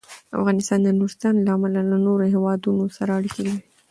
افغانستان 0.39 0.79
د 0.83 0.89
نورستان 0.99 1.33
له 1.45 1.51
امله 1.57 1.81
له 1.91 1.97
نورو 2.05 2.25
هېوادونو 2.33 2.83
سره 2.97 3.11
اړیکې 3.17 3.41
لري. 3.47 3.61